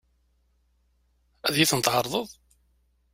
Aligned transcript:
Ad 1.47 1.55
iyi-ten-tɛeṛḍeḍ? 1.57 2.27